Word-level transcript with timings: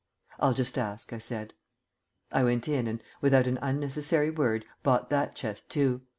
"I'll 0.39 0.55
just 0.55 0.79
ask," 0.79 1.13
I 1.13 1.19
said. 1.19 1.53
I 2.31 2.43
went 2.43 2.67
in 2.67 2.87
and, 2.87 3.03
without 3.21 3.45
an 3.45 3.59
unnecessary 3.61 4.31
word, 4.31 4.65
bought 4.81 5.11
that 5.11 5.35
chest 5.35 5.69
too. 5.69 6.01